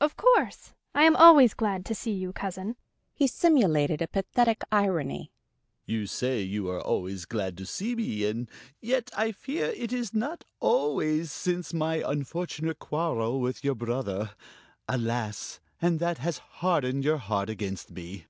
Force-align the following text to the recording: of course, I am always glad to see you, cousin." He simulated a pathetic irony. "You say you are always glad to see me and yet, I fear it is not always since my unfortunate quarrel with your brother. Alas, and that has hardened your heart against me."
of 0.00 0.16
course, 0.16 0.74
I 0.92 1.04
am 1.04 1.14
always 1.14 1.54
glad 1.54 1.86
to 1.86 1.94
see 1.94 2.10
you, 2.10 2.32
cousin." 2.32 2.74
He 3.14 3.28
simulated 3.28 4.02
a 4.02 4.08
pathetic 4.08 4.62
irony. 4.72 5.30
"You 5.86 6.08
say 6.08 6.42
you 6.42 6.68
are 6.68 6.80
always 6.80 7.26
glad 7.26 7.56
to 7.58 7.64
see 7.66 7.94
me 7.94 8.26
and 8.28 8.50
yet, 8.80 9.12
I 9.16 9.30
fear 9.30 9.66
it 9.66 9.92
is 9.92 10.12
not 10.14 10.42
always 10.58 11.30
since 11.30 11.72
my 11.72 12.02
unfortunate 12.04 12.80
quarrel 12.80 13.40
with 13.40 13.62
your 13.62 13.76
brother. 13.76 14.32
Alas, 14.88 15.60
and 15.80 16.00
that 16.00 16.18
has 16.18 16.38
hardened 16.38 17.04
your 17.04 17.18
heart 17.18 17.48
against 17.48 17.92
me." 17.92 18.26